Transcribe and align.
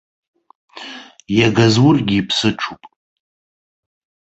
Иага 1.37 1.65
зургьы 1.73 2.15
иԥсыҽуп. 2.19 2.81